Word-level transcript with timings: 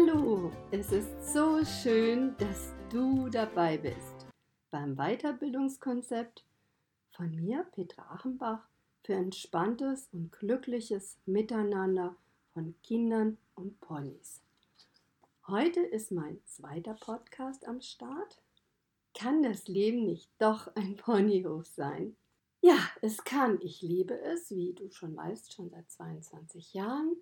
Hallo, 0.00 0.52
es 0.70 0.92
ist 0.92 1.32
so 1.32 1.64
schön, 1.64 2.36
dass 2.38 2.72
du 2.88 3.28
dabei 3.28 3.78
bist 3.78 4.26
beim 4.70 4.94
Weiterbildungskonzept 4.94 6.44
von 7.10 7.34
mir, 7.34 7.64
Petra 7.72 8.02
Achenbach, 8.14 8.68
für 9.02 9.14
entspanntes 9.14 10.08
und 10.12 10.30
glückliches 10.30 11.18
Miteinander 11.26 12.14
von 12.54 12.76
Kindern 12.84 13.38
und 13.56 13.80
Ponys. 13.80 14.40
Heute 15.48 15.80
ist 15.80 16.12
mein 16.12 16.38
zweiter 16.44 16.94
Podcast 16.94 17.66
am 17.66 17.80
Start. 17.80 18.40
Kann 19.14 19.42
das 19.42 19.66
Leben 19.66 20.04
nicht 20.04 20.30
doch 20.38 20.72
ein 20.76 20.94
Ponyhof 20.96 21.66
sein? 21.66 22.14
Ja, 22.60 22.78
es 23.02 23.24
kann. 23.24 23.58
Ich 23.62 23.82
liebe 23.82 24.20
es, 24.20 24.52
wie 24.52 24.74
du 24.74 24.92
schon 24.92 25.16
weißt, 25.16 25.54
schon 25.54 25.70
seit 25.70 25.90
22 25.90 26.74
Jahren 26.74 27.16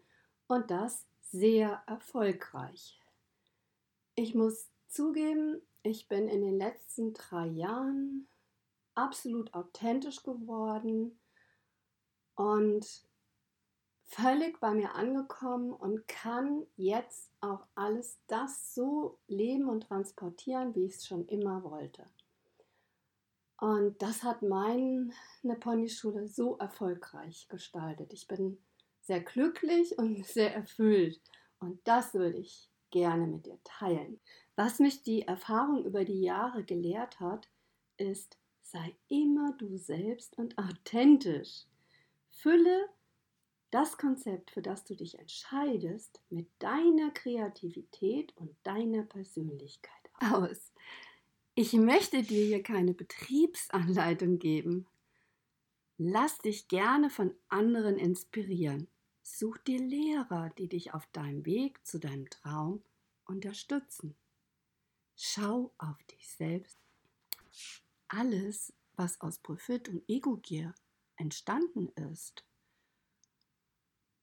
und 0.47 0.71
das 0.71 1.07
sehr 1.31 1.83
erfolgreich. 1.87 3.01
Ich 4.15 4.35
muss 4.35 4.71
zugeben, 4.89 5.61
ich 5.83 6.09
bin 6.09 6.29
in 6.29 6.43
den 6.43 6.57
letzten 6.57 7.13
drei 7.13 7.47
Jahren 7.47 8.29
absolut 8.95 9.53
authentisch 9.55 10.23
geworden 10.23 11.19
und 12.35 13.07
völlig 14.07 14.61
bei 14.61 14.73
mir 14.73 14.95
angekommen 14.95 15.73
und 15.73 16.07
kann 16.09 16.67
jetzt 16.77 17.33
auch 17.41 17.67
alles 17.75 18.19
das 18.27 18.75
so 18.75 19.19
leben 19.27 19.69
und 19.69 19.83
transportieren, 19.83 20.75
wie 20.75 20.87
ich 20.87 20.97
es 20.97 21.07
schon 21.07 21.27
immer 21.27 21.63
wollte. 21.65 22.07
Und 23.59 24.01
das 24.03 24.23
hat 24.23 24.43
meine 24.43 25.11
Ponyschule 25.61 26.29
so 26.29 26.57
erfolgreich 26.59 27.49
gestaltet. 27.49 28.13
Ich 28.13 28.29
bin 28.29 28.59
sehr 29.07 29.21
glücklich 29.21 29.99
und 29.99 30.27
sehr 30.27 30.55
erfüllt. 30.55 31.21
Und 31.59 31.81
das 31.85 32.15
würde 32.15 32.39
ich 32.39 32.71
gerne 32.91 33.27
mit 33.27 33.47
dir 33.47 33.59
teilen. 33.65 34.21
Was 34.57 34.79
mich 34.79 35.03
die 35.03 35.23
Erfahrung 35.23 35.85
über 35.85 36.05
die 36.05 36.21
Jahre 36.23 36.65
gelehrt 36.65 37.21
hat, 37.21 37.49
ist, 37.97 38.39
sei 38.63 38.97
immer 39.09 39.53
du 39.59 39.77
selbst 39.77 40.37
und 40.39 40.57
authentisch. 40.59 41.65
Fülle 42.31 42.89
das 43.71 43.99
Konzept, 43.99 44.51
für 44.51 44.63
das 44.63 44.85
du 44.85 44.95
dich 44.95 45.19
entscheidest, 45.19 46.21
mit 46.31 46.49
deiner 46.59 47.11
Kreativität 47.11 48.33
und 48.37 48.55
deiner 48.63 49.03
Persönlichkeit 49.03 49.93
aus. 50.33 50.73
Ich 51.55 51.73
möchte 51.73 52.23
dir 52.23 52.45
hier 52.45 52.63
keine 52.63 52.95
Betriebsanleitung 52.95 54.39
geben. 54.39 54.87
Lass 55.99 56.39
dich 56.39 56.69
gerne 56.69 57.11
von 57.11 57.35
anderen 57.49 57.97
inspirieren. 57.97 58.89
Such 59.29 59.59
dir 59.59 59.81
Lehrer, 59.81 60.51
die 60.57 60.69
dich 60.69 60.95
auf 60.95 61.05
deinem 61.07 61.45
Weg 61.45 61.85
zu 61.85 61.99
deinem 61.99 62.31
Traum 62.31 62.83
unterstützen. 63.25 64.17
Schau 65.17 65.75
auf 65.79 66.01
dich 66.05 66.29
selbst. 66.29 66.79
Alles, 68.07 68.73
was 68.95 69.21
aus 69.21 69.39
Profit 69.39 69.89
und 69.89 70.09
Ego-Gier 70.09 70.75
entstanden 71.17 71.89
ist, 72.11 72.45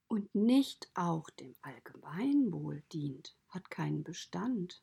und 0.07 0.33
nicht 0.33 0.89
auch 0.93 1.29
dem 1.31 1.53
Allgemeinwohl 1.61 2.81
dient, 2.93 3.35
hat 3.49 3.69
keinen 3.69 4.03
Bestand. 4.03 4.81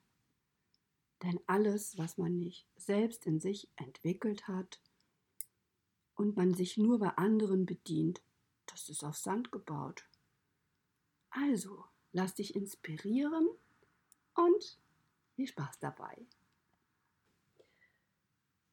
Denn 1.23 1.41
alles, 1.47 1.97
was 1.97 2.19
man 2.19 2.39
nicht 2.39 2.67
selbst 2.77 3.27
in 3.27 3.41
sich 3.41 3.69
entwickelt 3.77 4.49
hat 4.49 4.81
und 6.15 6.37
man 6.37 6.55
sich 6.55 6.77
nur 6.77 6.99
bei 6.99 7.09
anderen 7.17 7.65
bedient, 7.65 8.21
das 8.67 8.89
ist 8.89 9.03
auf 9.03 9.17
Sand 9.17 9.51
gebaut. 9.51 10.10
Also, 11.31 11.85
lass 12.13 12.35
dich 12.35 12.55
inspirieren 12.55 13.49
und 14.35 14.79
viel 15.37 15.47
Spaß 15.47 15.79
dabei. 15.79 16.17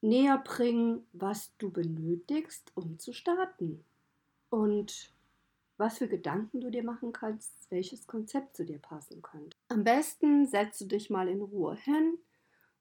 Näher 0.01 0.37
bringen, 0.37 1.05
was 1.13 1.55
du 1.57 1.71
benötigst, 1.71 2.71
um 2.75 2.99
zu 2.99 3.13
starten. 3.13 3.83
Und 4.49 5.11
was 5.77 5.99
für 5.99 6.07
Gedanken 6.07 6.61
du 6.61 6.71
dir 6.71 6.83
machen 6.83 7.13
kannst, 7.13 7.69
welches 7.69 8.07
Konzept 8.07 8.57
zu 8.57 8.65
dir 8.65 8.79
passen 8.79 9.21
könnte. 9.21 9.55
Am 9.69 9.83
besten 9.83 10.47
setzt 10.47 10.81
du 10.81 10.85
dich 10.85 11.09
mal 11.09 11.27
in 11.27 11.41
Ruhe 11.41 11.75
hin 11.75 12.17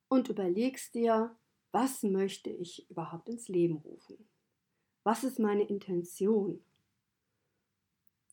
und 0.08 0.28
überlegst 0.28 0.94
dir, 0.94 1.36
was 1.72 2.02
möchte 2.02 2.48
ich 2.48 2.88
überhaupt 2.90 3.28
ins 3.28 3.48
Leben 3.48 3.76
rufen? 3.76 4.16
Was 5.04 5.24
ist 5.24 5.38
meine 5.38 5.64
Intention? 5.64 6.64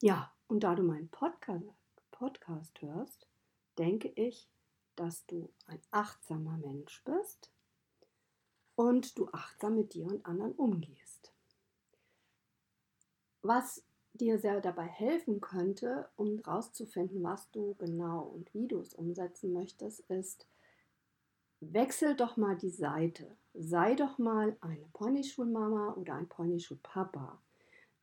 Ja, 0.01 0.32
und 0.47 0.63
da 0.63 0.75
du 0.75 0.83
meinen 0.83 1.09
Podcast, 1.09 1.65
Podcast 2.11 2.81
hörst, 2.81 3.27
denke 3.77 4.09
ich, 4.15 4.49
dass 4.95 5.25
du 5.25 5.51
ein 5.67 5.81
achtsamer 5.91 6.57
Mensch 6.57 7.03
bist 7.03 7.51
und 8.75 9.17
du 9.17 9.27
achtsam 9.31 9.75
mit 9.75 9.93
dir 9.93 10.05
und 10.05 10.25
anderen 10.25 10.53
umgehst. 10.53 11.33
Was 13.41 13.83
dir 14.13 14.37
sehr 14.39 14.61
dabei 14.61 14.85
helfen 14.85 15.41
könnte, 15.41 16.09
um 16.15 16.39
herauszufinden, 16.43 17.23
was 17.23 17.49
du 17.51 17.75
genau 17.75 18.21
und 18.21 18.53
wie 18.53 18.67
du 18.67 18.79
es 18.79 18.93
umsetzen 18.93 19.53
möchtest, 19.53 20.01
ist, 20.09 20.47
wechsel 21.59 22.15
doch 22.15 22.37
mal 22.37 22.55
die 22.55 22.69
Seite. 22.69 23.35
Sei 23.53 23.95
doch 23.95 24.17
mal 24.17 24.55
eine 24.61 24.85
Ponyschulmama 24.93 25.93
oder 25.93 26.15
ein 26.15 26.29
Ponyschulpapa, 26.29 27.41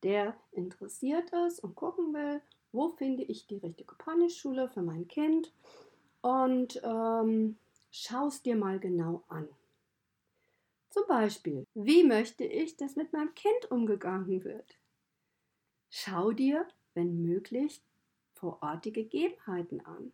der 0.03 0.35
interessiert 0.51 1.31
ist 1.47 1.59
und 1.59 1.75
gucken 1.75 2.13
will, 2.13 2.41
wo 2.71 2.89
finde 2.89 3.23
ich 3.23 3.47
die 3.47 3.57
richtige 3.57 3.95
Ponyschule 3.95 4.69
für 4.69 4.81
mein 4.81 5.07
Kind 5.07 5.53
und 6.21 6.81
ähm, 6.83 7.57
schau 7.91 8.27
es 8.27 8.41
dir 8.41 8.55
mal 8.55 8.79
genau 8.79 9.23
an. 9.27 9.47
Zum 10.89 11.03
Beispiel, 11.07 11.65
wie 11.73 12.03
möchte 12.03 12.43
ich, 12.43 12.75
dass 12.75 12.95
mit 12.95 13.13
meinem 13.13 13.33
Kind 13.33 13.71
umgegangen 13.71 14.43
wird? 14.43 14.77
Schau 15.89 16.31
dir, 16.31 16.67
wenn 16.93 17.21
möglich, 17.21 17.81
vor 18.33 18.61
Ort 18.61 18.85
die 18.85 18.91
Gegebenheiten 18.91 19.81
an. 19.85 20.11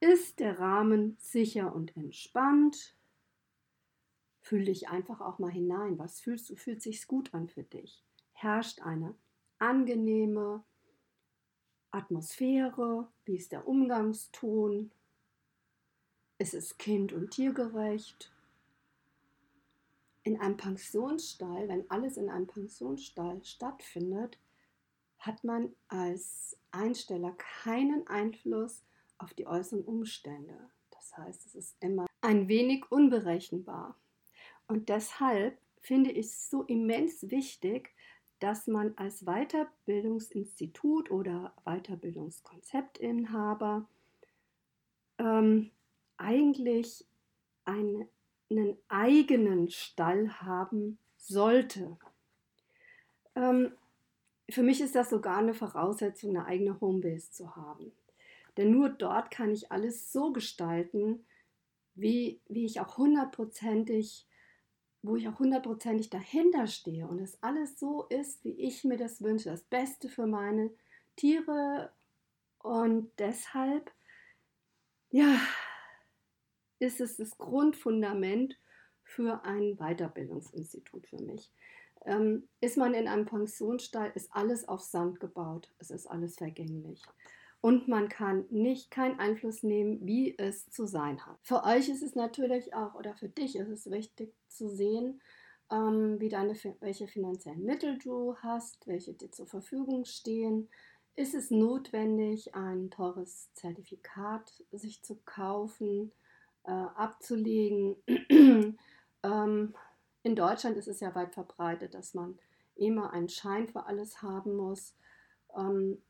Ist 0.00 0.38
der 0.38 0.58
Rahmen 0.58 1.16
sicher 1.18 1.74
und 1.74 1.96
entspannt? 1.96 2.96
Fühl 4.48 4.64
dich 4.64 4.88
einfach 4.88 5.20
auch 5.20 5.38
mal 5.38 5.50
hinein. 5.50 5.98
Was 5.98 6.20
fühlst 6.20 6.48
du? 6.48 6.56
Fühlt 6.56 6.80
sich 6.80 7.06
gut 7.06 7.34
an 7.34 7.48
für 7.48 7.64
dich? 7.64 8.02
Herrscht 8.32 8.80
eine 8.80 9.14
angenehme 9.58 10.64
Atmosphäre? 11.90 13.08
Wie 13.26 13.36
ist 13.36 13.52
der 13.52 13.68
Umgangston? 13.68 14.90
Ist 16.38 16.54
es 16.54 16.78
kind- 16.78 17.12
und 17.12 17.30
tiergerecht? 17.30 18.32
in 20.22 20.40
einem 20.40 20.56
Pensionsstall, 20.56 21.68
wenn 21.68 21.90
alles 21.90 22.16
in 22.16 22.30
einem 22.30 22.46
Pensionsstall 22.46 23.42
stattfindet, 23.44 24.38
hat 25.18 25.44
man 25.44 25.74
als 25.88 26.58
Einsteller 26.70 27.32
keinen 27.32 28.06
Einfluss 28.06 28.82
auf 29.18 29.34
die 29.34 29.46
äußeren 29.46 29.84
Umstände. 29.84 30.70
Das 30.90 31.16
heißt, 31.16 31.46
es 31.46 31.54
ist 31.54 31.76
immer 31.80 32.06
ein 32.22 32.48
wenig 32.48 32.90
unberechenbar. 32.90 33.96
Und 34.68 34.88
deshalb 34.88 35.58
finde 35.80 36.12
ich 36.12 36.26
es 36.26 36.50
so 36.50 36.62
immens 36.62 37.28
wichtig, 37.30 37.90
dass 38.38 38.68
man 38.68 38.96
als 38.96 39.24
Weiterbildungsinstitut 39.24 41.10
oder 41.10 41.52
Weiterbildungskonzeptinhaber 41.64 43.88
ähm, 45.18 45.72
eigentlich 46.16 47.04
eine 47.64 48.06
einen 48.50 48.76
eigenen 48.88 49.70
Stall 49.70 50.40
haben 50.40 50.98
sollte. 51.16 51.96
Ähm, 53.34 53.72
für 54.50 54.62
mich 54.62 54.80
ist 54.80 54.94
das 54.94 55.10
sogar 55.10 55.38
eine 55.38 55.54
Voraussetzung, 55.54 56.30
eine 56.30 56.46
eigene 56.46 56.80
Homebase 56.80 57.30
zu 57.30 57.56
haben. 57.56 57.92
Denn 58.56 58.70
nur 58.70 58.88
dort 58.88 59.30
kann 59.30 59.50
ich 59.50 59.70
alles 59.70 60.10
so 60.10 60.32
gestalten, 60.32 61.24
wie, 61.94 62.40
wie 62.48 62.64
ich 62.64 62.80
auch 62.80 62.96
hundertprozentig, 62.96 64.26
wo 65.02 65.16
ich 65.16 65.28
auch 65.28 65.38
hundertprozentig 65.38 66.10
dahinter 66.10 66.66
stehe 66.66 67.06
und 67.06 67.20
es 67.20 67.42
alles 67.42 67.78
so 67.78 68.04
ist, 68.06 68.44
wie 68.44 68.52
ich 68.52 68.84
mir 68.84 68.96
das 68.96 69.22
wünsche, 69.22 69.50
das 69.50 69.62
Beste 69.62 70.08
für 70.08 70.26
meine 70.26 70.70
Tiere. 71.16 71.92
Und 72.58 73.10
deshalb, 73.18 73.90
ja, 75.10 75.40
ist 76.78 77.00
es 77.00 77.16
das 77.16 77.38
Grundfundament 77.38 78.58
für 79.02 79.44
ein 79.44 79.76
Weiterbildungsinstitut 79.76 81.06
für 81.06 81.22
mich. 81.22 81.50
Ähm, 82.04 82.48
ist 82.60 82.76
man 82.76 82.94
in 82.94 83.08
einem 83.08 83.26
Pensionsstall, 83.26 84.12
ist 84.14 84.32
alles 84.32 84.68
auf 84.68 84.80
Sand 84.80 85.20
gebaut, 85.20 85.72
es 85.78 85.90
ist 85.90 86.06
alles 86.06 86.36
vergänglich. 86.36 87.02
Und 87.60 87.88
man 87.88 88.08
kann 88.08 88.46
nicht 88.50 88.90
keinen 88.90 89.18
Einfluss 89.18 89.62
nehmen, 89.62 89.98
wie 90.06 90.38
es 90.38 90.70
zu 90.70 90.86
sein 90.86 91.26
hat. 91.26 91.38
Für 91.42 91.64
euch 91.64 91.88
ist 91.88 92.02
es 92.02 92.14
natürlich 92.14 92.72
auch, 92.74 92.94
oder 92.94 93.14
für 93.14 93.28
dich 93.28 93.56
ist 93.56 93.68
es 93.68 93.90
wichtig 93.90 94.32
zu 94.46 94.68
sehen, 94.68 95.20
ähm, 95.70 96.20
wie 96.20 96.28
deine, 96.28 96.54
welche 96.80 97.08
finanziellen 97.08 97.64
Mittel 97.64 97.98
du 97.98 98.36
hast, 98.36 98.86
welche 98.86 99.14
dir 99.14 99.30
zur 99.30 99.46
Verfügung 99.46 100.04
stehen. 100.04 100.68
ist 101.16 101.34
es 101.34 101.50
notwendig, 101.50 102.54
ein 102.54 102.90
teures 102.90 103.52
Zertifikat 103.54 104.62
sich 104.70 105.02
zu 105.02 105.16
kaufen, 105.24 106.12
äh, 106.62 106.70
abzulegen. 106.70 107.96
ähm, 109.24 109.74
in 110.22 110.36
Deutschland 110.36 110.76
ist 110.76 110.86
es 110.86 111.00
ja 111.00 111.12
weit 111.16 111.34
verbreitet, 111.34 111.94
dass 111.94 112.14
man 112.14 112.38
immer 112.76 113.12
einen 113.12 113.28
Schein 113.28 113.66
für 113.66 113.86
alles 113.86 114.22
haben 114.22 114.54
muss. 114.54 114.94
Ähm, 115.56 116.00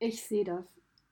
ich 0.00 0.22
sehe 0.24 0.44
das 0.44 0.64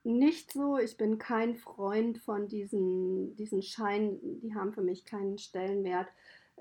nicht 0.03 0.51
so. 0.51 0.77
Ich 0.77 0.97
bin 0.97 1.17
kein 1.17 1.55
Freund 1.55 2.17
von 2.17 2.47
diesen, 2.47 3.35
diesen 3.35 3.61
Scheinen, 3.61 4.41
die 4.41 4.55
haben 4.55 4.73
für 4.73 4.81
mich 4.81 5.05
keinen 5.05 5.37
Stellenwert. 5.37 6.07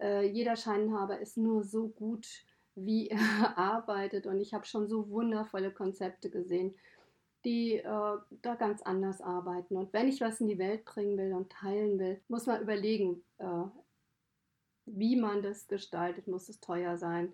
Äh, 0.01 0.27
jeder 0.29 0.57
Scheinhaber 0.57 1.19
ist 1.19 1.37
nur 1.37 1.65
so 1.65 1.89
gut, 1.89 2.27
wie 2.75 3.09
er 3.11 3.59
arbeitet. 3.59 4.27
Und 4.27 4.41
ich 4.41 4.55
habe 4.55 4.67
schon 4.67 4.89
so 4.89 5.09
wundervolle 5.09 5.73
Konzepte 5.73 6.31
gesehen, 6.31 6.75
die 7.45 7.77
äh, 7.77 8.17
da 8.43 8.55
ganz 8.57 8.83
anders 8.83 9.21
arbeiten. 9.21 9.77
Und 9.77 9.93
wenn 9.93 10.09
ich 10.09 10.21
was 10.21 10.41
in 10.41 10.49
die 10.49 10.59
Welt 10.59 10.85
bringen 10.85 11.17
will 11.17 11.33
und 11.35 11.51
teilen 11.51 11.99
will, 11.99 12.21
muss 12.29 12.47
man 12.47 12.61
überlegen, 12.61 13.25
äh, 13.39 13.65
wie 14.87 15.17
man 15.17 15.43
das 15.43 15.69
gestaltet. 15.69 16.27
Muss 16.27 16.49
es 16.49 16.61
teuer 16.61 16.99
sein? 16.99 17.33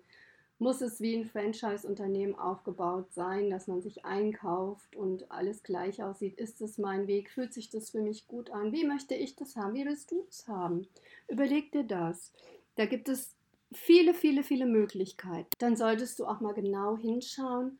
Muss 0.57 0.79
es 0.79 1.01
wie 1.01 1.17
ein 1.17 1.25
Franchise-Unternehmen 1.25 2.35
aufgebaut 2.35 3.11
sein, 3.11 3.49
dass 3.49 3.67
man 3.67 3.81
sich 3.81 4.05
einkauft 4.05 4.95
und 4.95 5.29
alles 5.29 5.63
gleich 5.63 6.01
aussieht? 6.01 6.37
Ist 6.37 6.61
es 6.61 6.77
mein 6.77 7.07
Weg? 7.07 7.29
Fühlt 7.29 7.53
sich 7.53 7.69
das 7.69 7.89
für 7.89 8.01
mich 8.01 8.27
gut 8.27 8.49
an? 8.51 8.71
Wie 8.71 8.85
möchte 8.85 9.15
ich 9.15 9.35
das 9.35 9.57
haben? 9.57 9.73
Wie 9.73 9.85
willst 9.85 10.11
du 10.11 10.25
es 10.29 10.47
haben? 10.47 10.87
Überleg 11.27 11.73
dir 11.73 11.83
das. 11.83 12.31
Da 12.75 12.85
gibt 12.85 13.09
es 13.09 13.35
viele, 13.73 14.13
viele, 14.13 14.43
viele 14.43 14.65
Möglichkeiten. 14.65 15.49
Dann 15.57 15.75
solltest 15.75 16.19
du 16.19 16.25
auch 16.25 16.39
mal 16.39 16.53
genau 16.53 16.97
hinschauen, 16.97 17.77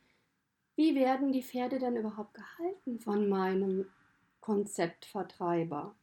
wie 0.74 0.94
werden 0.94 1.32
die 1.32 1.42
Pferde 1.42 1.78
denn 1.78 1.96
überhaupt 1.96 2.34
gehalten 2.34 3.00
von 3.00 3.28
meinem 3.30 3.86
Konzeptvertreiber. 4.40 5.94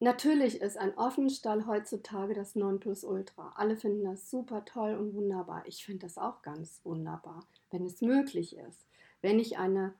Natürlich 0.00 0.60
ist 0.60 0.78
ein 0.78 0.96
Offenstall 0.96 1.66
heutzutage 1.66 2.32
das 2.32 2.54
Nonplusultra. 2.54 3.54
Alle 3.56 3.76
finden 3.76 4.04
das 4.04 4.30
super 4.30 4.64
toll 4.64 4.94
und 4.94 5.14
wunderbar. 5.14 5.64
Ich 5.66 5.84
finde 5.84 6.06
das 6.06 6.18
auch 6.18 6.42
ganz 6.42 6.80
wunderbar, 6.84 7.44
wenn 7.70 7.84
es 7.84 8.00
möglich 8.00 8.56
ist. 8.56 8.86
Wenn 9.22 9.40
ich 9.40 9.58
eine 9.58 9.94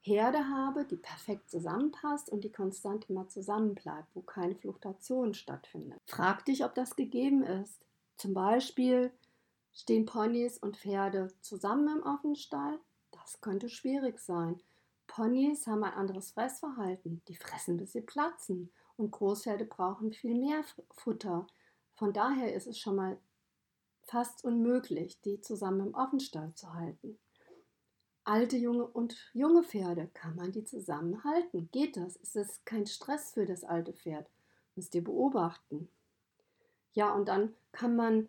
Herde 0.00 0.48
habe, 0.48 0.86
die 0.86 0.96
perfekt 0.96 1.50
zusammenpasst 1.50 2.30
und 2.30 2.44
die 2.44 2.50
konstant 2.50 3.10
immer 3.10 3.28
zusammenbleibt, 3.28 4.08
wo 4.14 4.22
keine 4.22 4.56
Fluktuation 4.56 5.34
stattfindet. 5.34 6.00
Frag 6.06 6.44
dich, 6.46 6.64
ob 6.64 6.74
das 6.74 6.96
gegeben 6.96 7.42
ist. 7.44 7.84
Zum 8.16 8.32
Beispiel 8.32 9.12
stehen 9.74 10.06
Ponys 10.06 10.58
und 10.58 10.78
Pferde 10.78 11.28
zusammen 11.40 11.98
im 11.98 12.02
Offenstall. 12.02 12.80
Das 13.10 13.40
könnte 13.42 13.68
schwierig 13.68 14.18
sein. 14.18 14.60
Ponys 15.06 15.66
haben 15.66 15.84
ein 15.84 15.92
anderes 15.92 16.30
Fressverhalten. 16.32 17.20
Die 17.28 17.36
fressen, 17.36 17.76
bis 17.76 17.92
sie 17.92 18.00
platzen. 18.00 18.72
Und 18.96 19.10
Großpferde 19.10 19.64
brauchen 19.64 20.12
viel 20.12 20.34
mehr 20.34 20.62
Futter. 20.90 21.46
Von 21.94 22.12
daher 22.12 22.54
ist 22.54 22.66
es 22.66 22.78
schon 22.78 22.96
mal 22.96 23.18
fast 24.02 24.44
unmöglich, 24.44 25.20
die 25.20 25.40
zusammen 25.40 25.88
im 25.88 25.94
Offenstall 25.94 26.52
zu 26.54 26.72
halten 26.74 27.18
alte 28.24 28.56
junge 28.56 28.86
und 28.86 29.16
junge 29.32 29.62
Pferde, 29.62 30.08
kann 30.14 30.36
man 30.36 30.52
die 30.52 30.64
zusammenhalten? 30.64 31.68
Geht 31.72 31.96
das? 31.96 32.16
Ist 32.16 32.36
es 32.36 32.64
kein 32.64 32.86
Stress 32.86 33.32
für 33.32 33.46
das 33.46 33.64
alte 33.64 33.92
Pferd? 33.92 34.28
Müsst 34.74 34.94
ihr 34.94 35.04
beobachten. 35.04 35.88
Ja, 36.92 37.12
und 37.12 37.28
dann 37.28 37.54
kann 37.72 37.96
man 37.96 38.28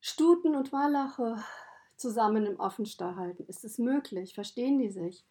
Stuten 0.00 0.54
und 0.54 0.72
Wallache 0.72 1.36
zusammen 1.96 2.46
im 2.46 2.60
Offenstall 2.60 3.16
halten. 3.16 3.44
Ist 3.48 3.64
es 3.64 3.78
möglich? 3.78 4.34
Verstehen 4.34 4.78
die 4.78 4.90
sich? 4.90 5.24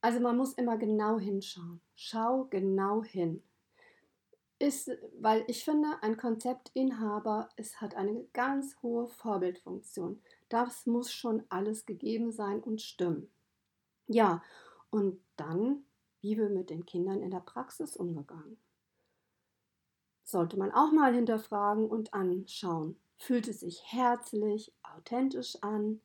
Also 0.00 0.20
man 0.20 0.36
muss 0.36 0.54
immer 0.54 0.76
genau 0.76 1.18
hinschauen. 1.18 1.80
Schau 1.94 2.44
genau 2.44 3.02
hin 3.02 3.42
ist, 4.60 4.90
weil 5.18 5.44
ich 5.48 5.64
finde, 5.64 5.88
ein 6.02 6.16
Konzeptinhaber 6.16 7.48
es 7.56 7.80
hat 7.80 7.96
eine 7.96 8.24
ganz 8.32 8.76
hohe 8.82 9.08
Vorbildfunktion. 9.08 10.22
Das 10.48 10.86
muss 10.86 11.12
schon 11.12 11.44
alles 11.48 11.86
gegeben 11.86 12.30
sein 12.30 12.60
und 12.62 12.82
stimmen. 12.82 13.30
Ja, 14.06 14.42
und 14.90 15.20
dann, 15.36 15.84
wie 16.20 16.36
wir 16.36 16.50
mit 16.50 16.68
den 16.70 16.84
Kindern 16.84 17.22
in 17.22 17.30
der 17.30 17.40
Praxis 17.40 17.96
umgegangen. 17.96 18.58
Sollte 20.24 20.58
man 20.58 20.72
auch 20.72 20.92
mal 20.92 21.14
hinterfragen 21.14 21.88
und 21.88 22.12
anschauen. 22.12 23.00
Fühlt 23.18 23.48
es 23.48 23.60
sich 23.60 23.82
herzlich, 23.86 24.72
authentisch 24.82 25.56
an? 25.62 26.00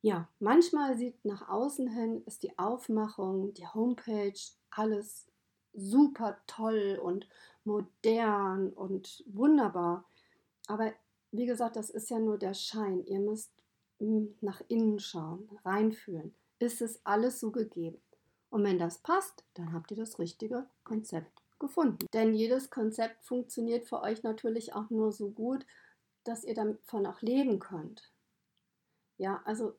Ja, 0.00 0.28
manchmal 0.38 0.96
sieht 0.96 1.24
nach 1.24 1.48
außen 1.48 1.88
hin, 1.88 2.22
ist 2.26 2.42
die 2.42 2.58
Aufmachung, 2.58 3.54
die 3.54 3.66
Homepage, 3.66 4.38
alles 4.70 5.26
super 5.74 6.38
toll 6.46 6.98
und 7.02 7.28
modern 7.64 8.72
und 8.72 9.24
wunderbar. 9.26 10.04
Aber 10.66 10.92
wie 11.32 11.46
gesagt, 11.46 11.76
das 11.76 11.90
ist 11.90 12.10
ja 12.10 12.18
nur 12.18 12.38
der 12.38 12.54
Schein. 12.54 13.04
Ihr 13.06 13.20
müsst 13.20 13.50
hm, 13.98 14.34
nach 14.40 14.62
innen 14.68 14.98
schauen, 14.98 15.48
reinfühlen. 15.64 16.34
Ist 16.58 16.80
es 16.80 17.04
alles 17.04 17.40
so 17.40 17.50
gegeben? 17.50 18.00
Und 18.50 18.62
wenn 18.64 18.78
das 18.78 18.98
passt, 18.98 19.44
dann 19.54 19.72
habt 19.72 19.90
ihr 19.90 19.96
das 19.96 20.18
richtige 20.18 20.66
Konzept 20.84 21.42
gefunden. 21.58 22.06
Denn 22.12 22.34
jedes 22.34 22.70
Konzept 22.70 23.24
funktioniert 23.24 23.84
für 23.86 24.00
euch 24.00 24.22
natürlich 24.22 24.74
auch 24.74 24.90
nur 24.90 25.10
so 25.12 25.30
gut, 25.30 25.66
dass 26.22 26.44
ihr 26.44 26.54
davon 26.54 27.06
auch 27.06 27.20
leben 27.20 27.58
könnt. 27.58 28.12
Ja, 29.18 29.42
also 29.44 29.74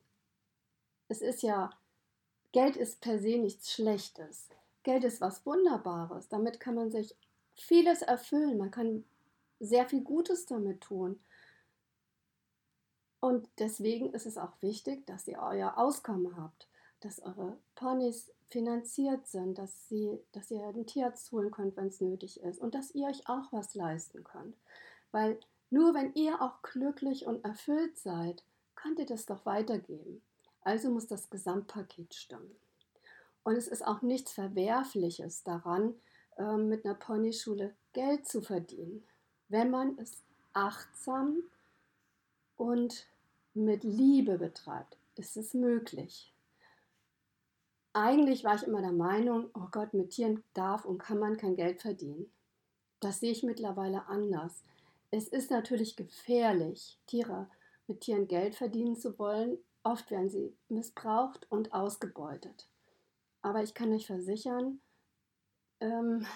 es 1.08 1.22
ist 1.22 1.42
ja, 1.42 1.70
Geld 2.52 2.76
ist 2.76 3.00
per 3.00 3.18
se 3.18 3.38
nichts 3.38 3.72
Schlechtes. 3.72 4.48
Geld 4.86 5.02
ist 5.02 5.20
was 5.20 5.44
Wunderbares. 5.44 6.28
Damit 6.28 6.60
kann 6.60 6.76
man 6.76 6.92
sich 6.92 7.16
vieles 7.54 8.02
erfüllen. 8.02 8.56
Man 8.56 8.70
kann 8.70 9.04
sehr 9.58 9.88
viel 9.88 10.02
Gutes 10.02 10.46
damit 10.46 10.80
tun. 10.80 11.18
Und 13.18 13.48
deswegen 13.58 14.14
ist 14.14 14.26
es 14.26 14.38
auch 14.38 14.52
wichtig, 14.60 15.04
dass 15.04 15.26
ihr 15.26 15.40
euer 15.42 15.76
Auskommen 15.76 16.36
habt, 16.36 16.68
dass 17.00 17.18
eure 17.18 17.58
Ponys 17.74 18.30
finanziert 18.46 19.26
sind, 19.26 19.58
dass, 19.58 19.88
sie, 19.88 20.20
dass 20.30 20.52
ihr 20.52 20.72
den 20.72 20.86
Tierarzt 20.86 21.32
holen 21.32 21.50
könnt, 21.50 21.76
wenn 21.76 21.88
es 21.88 22.00
nötig 22.00 22.40
ist 22.42 22.60
und 22.60 22.76
dass 22.76 22.94
ihr 22.94 23.08
euch 23.08 23.28
auch 23.28 23.52
was 23.52 23.74
leisten 23.74 24.22
könnt. 24.22 24.56
Weil 25.10 25.40
nur 25.68 25.94
wenn 25.94 26.14
ihr 26.14 26.40
auch 26.40 26.62
glücklich 26.62 27.26
und 27.26 27.44
erfüllt 27.44 27.98
seid, 27.98 28.44
könnt 28.76 29.00
ihr 29.00 29.06
das 29.06 29.26
doch 29.26 29.44
weitergeben. 29.46 30.22
Also 30.60 30.90
muss 30.90 31.08
das 31.08 31.28
Gesamtpaket 31.28 32.14
stimmen. 32.14 32.54
Und 33.46 33.54
es 33.54 33.68
ist 33.68 33.86
auch 33.86 34.02
nichts 34.02 34.32
Verwerfliches 34.32 35.44
daran, 35.44 35.94
ähm, 36.36 36.68
mit 36.68 36.84
einer 36.84 36.96
Ponyschule 36.96 37.76
Geld 37.92 38.26
zu 38.26 38.42
verdienen, 38.42 39.04
wenn 39.48 39.70
man 39.70 39.96
es 40.00 40.24
achtsam 40.52 41.44
und 42.56 43.06
mit 43.54 43.84
Liebe 43.84 44.38
betreibt, 44.38 44.96
ist 45.14 45.36
es 45.36 45.54
möglich. 45.54 46.34
Eigentlich 47.92 48.42
war 48.42 48.56
ich 48.56 48.64
immer 48.64 48.80
der 48.80 48.90
Meinung, 48.90 49.48
oh 49.54 49.68
Gott, 49.70 49.94
mit 49.94 50.10
Tieren 50.10 50.42
darf 50.52 50.84
und 50.84 50.98
kann 50.98 51.20
man 51.20 51.36
kein 51.36 51.54
Geld 51.54 51.80
verdienen. 51.80 52.28
Das 52.98 53.20
sehe 53.20 53.30
ich 53.30 53.44
mittlerweile 53.44 54.06
anders. 54.06 54.64
Es 55.12 55.28
ist 55.28 55.52
natürlich 55.52 55.94
gefährlich, 55.94 56.98
Tiere 57.06 57.48
mit 57.86 58.00
Tieren 58.00 58.26
Geld 58.26 58.56
verdienen 58.56 58.96
zu 58.96 59.16
wollen. 59.20 59.56
Oft 59.84 60.10
werden 60.10 60.30
sie 60.30 60.52
missbraucht 60.68 61.46
und 61.48 61.72
ausgebeutet. 61.72 62.66
Aber 63.46 63.62
ich 63.62 63.74
kann 63.74 63.92
euch 63.92 64.08
versichern, 64.08 64.80
ähm, 65.78 66.26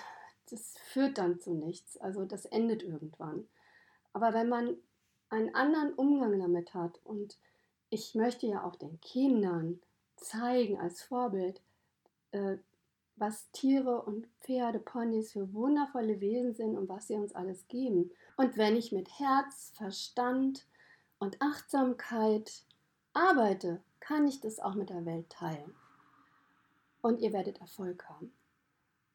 das 0.48 0.78
führt 0.92 1.18
dann 1.18 1.40
zu 1.40 1.54
nichts. 1.54 1.96
Also 1.96 2.24
das 2.24 2.44
endet 2.44 2.84
irgendwann. 2.84 3.48
Aber 4.12 4.32
wenn 4.32 4.48
man 4.48 4.76
einen 5.28 5.52
anderen 5.52 5.92
Umgang 5.94 6.38
damit 6.38 6.72
hat 6.72 7.00
und 7.02 7.36
ich 7.88 8.14
möchte 8.14 8.46
ja 8.46 8.62
auch 8.62 8.76
den 8.76 9.00
Kindern 9.00 9.80
zeigen 10.14 10.78
als 10.78 11.02
Vorbild, 11.02 11.60
äh, 12.30 12.58
was 13.16 13.50
Tiere 13.50 14.02
und 14.02 14.28
Pferde, 14.42 14.78
Ponys 14.78 15.32
für 15.32 15.52
wundervolle 15.52 16.20
Wesen 16.20 16.54
sind 16.54 16.78
und 16.78 16.88
was 16.88 17.08
sie 17.08 17.14
uns 17.14 17.34
alles 17.34 17.66
geben. 17.66 18.12
Und 18.36 18.56
wenn 18.56 18.76
ich 18.76 18.92
mit 18.92 19.18
Herz, 19.18 19.72
Verstand 19.74 20.64
und 21.18 21.42
Achtsamkeit 21.42 22.62
arbeite, 23.14 23.82
kann 23.98 24.28
ich 24.28 24.40
das 24.40 24.60
auch 24.60 24.76
mit 24.76 24.90
der 24.90 25.04
Welt 25.04 25.28
teilen 25.28 25.74
und 27.02 27.20
ihr 27.20 27.32
werdet 27.32 27.60
Erfolg 27.60 28.08
haben. 28.08 28.32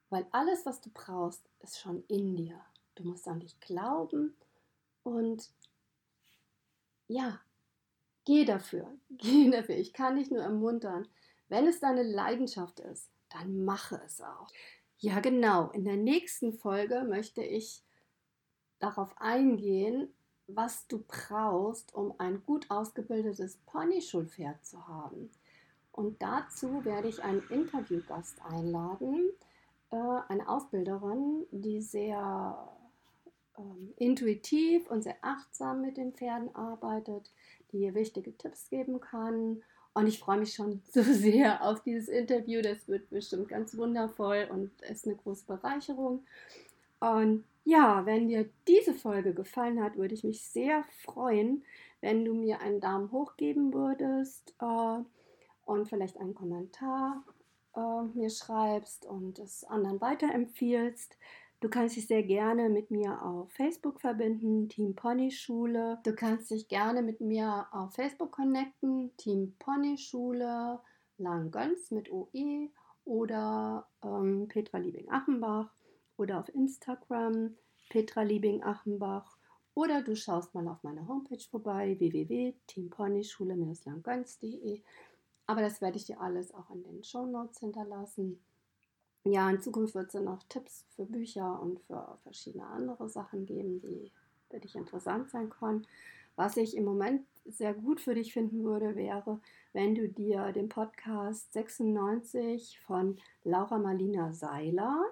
Weil 0.09 0.27
alles, 0.31 0.65
was 0.65 0.81
du 0.81 0.89
brauchst, 0.93 1.49
ist 1.59 1.79
schon 1.79 2.03
in 2.07 2.35
dir. 2.35 2.59
Du 2.95 3.03
musst 3.03 3.27
an 3.27 3.39
dich 3.39 3.59
glauben 3.59 4.35
und 5.03 5.51
ja, 7.07 7.39
geh 8.25 8.45
dafür. 8.45 8.91
Geh 9.09 9.49
dafür. 9.49 9.75
Ich 9.75 9.93
kann 9.93 10.15
dich 10.15 10.31
nur 10.31 10.41
ermuntern. 10.41 11.07
Wenn 11.47 11.67
es 11.67 11.79
deine 11.79 12.03
Leidenschaft 12.03 12.79
ist, 12.79 13.09
dann 13.29 13.63
mache 13.63 14.01
es 14.05 14.21
auch. 14.21 14.47
Ja, 14.97 15.19
genau. 15.19 15.69
In 15.71 15.85
der 15.85 15.97
nächsten 15.97 16.53
Folge 16.53 17.03
möchte 17.03 17.43
ich 17.43 17.83
darauf 18.79 19.13
eingehen, 19.17 20.13
was 20.47 20.87
du 20.87 21.03
brauchst, 21.07 21.93
um 21.93 22.13
ein 22.19 22.43
gut 22.45 22.69
ausgebildetes 22.69 23.57
Ponyschulpferd 23.65 24.65
zu 24.65 24.87
haben. 24.87 25.31
Und 25.95 26.21
dazu 26.21 26.83
werde 26.83 27.07
ich 27.07 27.23
einen 27.23 27.41
Interviewgast 27.49 28.35
einladen, 28.49 29.29
äh, 29.91 29.95
eine 30.27 30.49
Ausbilderin, 30.49 31.45
die 31.51 31.81
sehr 31.81 32.67
ähm, 33.57 33.93
intuitiv 33.95 34.91
und 34.91 35.03
sehr 35.03 35.15
achtsam 35.21 35.81
mit 35.81 35.95
den 35.95 36.11
Pferden 36.11 36.53
arbeitet, 36.53 37.31
die 37.71 37.77
ihr 37.77 37.95
wichtige 37.95 38.37
Tipps 38.37 38.69
geben 38.69 38.99
kann. 38.99 39.63
Und 39.93 40.07
ich 40.07 40.19
freue 40.19 40.39
mich 40.39 40.53
schon 40.53 40.81
so 40.91 41.01
sehr 41.01 41.63
auf 41.65 41.81
dieses 41.81 42.09
Interview. 42.09 42.61
Das 42.61 42.89
wird 42.89 43.09
bestimmt 43.09 43.47
ganz 43.47 43.77
wundervoll 43.77 44.49
und 44.51 44.71
ist 44.81 45.05
eine 45.05 45.15
große 45.15 45.45
Bereicherung. 45.45 46.25
Und 46.99 47.45
ja, 47.63 48.05
wenn 48.05 48.27
dir 48.27 48.49
diese 48.67 48.93
Folge 48.93 49.33
gefallen 49.33 49.81
hat, 49.81 49.95
würde 49.95 50.13
ich 50.13 50.25
mich 50.25 50.43
sehr 50.43 50.83
freuen, 51.05 51.63
wenn 52.01 52.25
du 52.25 52.33
mir 52.33 52.59
einen 52.59 52.81
Daumen 52.81 53.13
hoch 53.13 53.37
geben 53.37 53.73
würdest 53.73 54.53
äh, 54.59 54.99
und 55.65 55.89
vielleicht 55.89 56.17
einen 56.17 56.35
Kommentar 56.35 57.23
äh, 57.75 58.03
mir 58.13 58.29
schreibst 58.29 59.05
und 59.05 59.39
es 59.39 59.65
anderen 59.65 59.99
weiterempfiehlst. 59.99 61.17
Du 61.61 61.69
kannst 61.69 61.95
dich 61.95 62.07
sehr 62.07 62.23
gerne 62.23 62.69
mit 62.69 62.91
mir 62.91 63.23
auf 63.23 63.49
Facebook 63.51 64.01
verbinden, 64.01 64.67
Team 64.69 64.95
Pony 64.95 65.31
Schule. 65.31 65.99
Du 66.03 66.13
kannst 66.13 66.51
dich 66.51 66.67
gerne 66.67 67.01
mit 67.01 67.21
mir 67.21 67.67
auf 67.71 67.93
Facebook 67.93 68.31
connecten, 68.31 69.15
Team 69.17 69.55
Pony 69.59 69.97
Schule, 69.97 70.79
Langgöns 71.17 71.91
mit 71.91 72.11
OE 72.11 72.69
oder 73.05 73.87
ähm, 74.03 74.47
Petra 74.47 74.77
Liebing-Achenbach 74.77 75.73
oder 76.17 76.39
auf 76.39 76.53
Instagram 76.53 77.55
Petra 77.89 78.21
Liebing-Achenbach 78.23 79.37
oder 79.73 80.01
du 80.01 80.15
schaust 80.15 80.53
mal 80.53 80.67
auf 80.67 80.83
meiner 80.83 81.07
Homepage 81.07 81.43
vorbei 81.49 81.95
www.teamponyschule-langgöns.de. 81.99 84.83
Aber 85.47 85.61
das 85.61 85.81
werde 85.81 85.97
ich 85.97 86.05
dir 86.05 86.19
alles 86.21 86.53
auch 86.53 86.69
in 86.71 86.83
den 86.83 87.03
Show 87.03 87.25
Notes 87.25 87.59
hinterlassen 87.59 88.39
ja, 89.25 89.49
in 89.49 89.59
Zukunft 89.59 89.95
wird 89.95 90.07
es 90.07 90.13
dann 90.13 90.27
auch 90.27 90.43
Tipps 90.49 90.85
für 90.95 91.05
Bücher 91.05 91.59
und 91.59 91.79
für 91.81 92.19
verschiedene 92.21 92.67
andere 92.67 93.09
Sachen 93.09 93.45
geben, 93.47 93.81
die 93.81 94.11
für 94.51 94.59
dich 94.59 94.75
interessant 94.75 95.29
sein 95.31 95.49
können. 95.49 95.87
Was 96.35 96.57
ich 96.57 96.77
im 96.77 96.85
Moment 96.85 97.25
sehr 97.45 97.73
gut 97.73 97.99
für 97.99 98.13
dich 98.13 98.33
finden 98.33 98.63
würde, 98.63 98.95
wäre, 98.95 99.39
wenn 99.73 99.95
du 99.95 100.07
dir 100.07 100.51
den 100.51 100.69
Podcast 100.69 101.51
96 101.53 102.79
von 102.81 103.17
Laura 103.43 103.79
Marlina 103.79 104.31
Seiler 104.31 105.03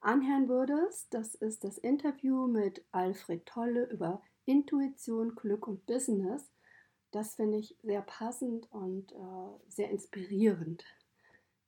anhören 0.00 0.48
würdest. 0.48 1.12
Das 1.12 1.34
ist 1.34 1.62
das 1.62 1.76
Interview 1.76 2.46
mit 2.46 2.84
Alfred 2.90 3.44
Tolle 3.44 3.84
über 3.90 4.22
Intuition, 4.46 5.34
Glück 5.34 5.68
und 5.68 5.84
Business. 5.84 6.50
Das 7.16 7.36
finde 7.36 7.56
ich 7.56 7.74
sehr 7.82 8.02
passend 8.02 8.70
und 8.72 9.10
äh, 9.12 9.70
sehr 9.70 9.90
inspirierend. 9.90 10.84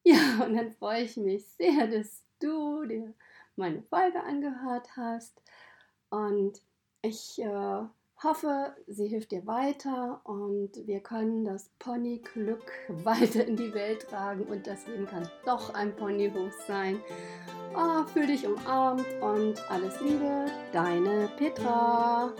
Ja, 0.05 0.45
und 0.47 0.55
dann 0.55 0.73
freue 0.73 1.03
ich 1.03 1.19
mich 1.19 1.45
sehr, 1.59 1.87
dass 1.87 2.23
du 2.39 2.87
dir 2.87 3.13
meine 3.57 3.83
Folge 3.83 4.23
angehört 4.23 4.97
hast. 4.97 5.43
Und 6.09 6.63
ich 7.03 7.39
äh, 7.43 7.83
hoffe, 8.23 8.75
sie 8.87 9.09
hilft 9.09 9.33
dir 9.33 9.47
weiter 9.47 10.23
und 10.25 10.87
wir 10.87 11.01
können 11.01 11.45
das 11.45 11.69
Pony-Glück 11.79 12.73
weiter 12.89 13.45
in 13.45 13.57
die 13.57 13.75
Welt 13.75 14.09
tragen 14.09 14.45
und 14.45 14.67
das 14.67 14.87
Leben 14.87 15.07
kann 15.07 15.29
doch 15.45 15.75
ein 15.75 15.95
Ponyhof 15.95 16.55
sein. 16.67 17.01
Oh, 17.75 18.05
fühl 18.05 18.29
dich 18.29 18.47
umarmt 18.47 19.07
und 19.21 19.71
alles 19.71 20.01
Liebe, 20.01 20.47
deine 20.73 21.29
Petra. 21.37 22.33